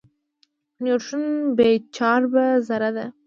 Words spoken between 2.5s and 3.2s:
ذره ده.